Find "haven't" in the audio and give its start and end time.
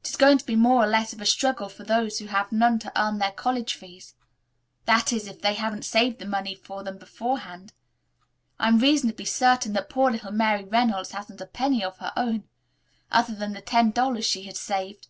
5.54-5.84